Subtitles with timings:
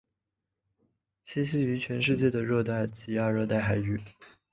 [1.23, 4.01] 栖息于全世界的热带及亚热带海域。